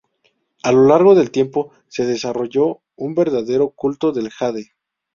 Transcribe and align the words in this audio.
A 0.63 0.71
lo 0.71 0.87
largo 0.87 1.13
del 1.13 1.29
tiempo 1.29 1.73
se 1.87 2.07
desarrolló 2.07 2.81
un 2.95 3.13
verdadero 3.13 3.69
culto 3.69 4.11
del 4.11 4.31
jade. 4.31 4.71